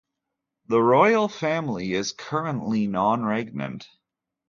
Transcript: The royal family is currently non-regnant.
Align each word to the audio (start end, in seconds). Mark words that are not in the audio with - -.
The 0.65 0.81
royal 0.81 1.27
family 1.27 1.93
is 1.93 2.11
currently 2.11 2.87
non-regnant. 2.87 3.87